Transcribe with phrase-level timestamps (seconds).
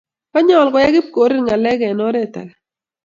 [0.31, 2.53] Konyol koyai Kipkorir ng'alek eng' oret age.